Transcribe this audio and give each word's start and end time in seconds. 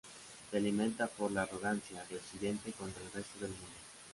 Se 0.49 0.57
alimenta 0.57 1.05
por 1.05 1.31
la 1.31 1.43
arrogancia 1.43 2.03
de 2.09 2.15
Occidente 2.15 2.71
contra 2.71 3.03
el 3.03 3.11
resto 3.11 3.37
del 3.39 3.51
mundo. 3.51 3.69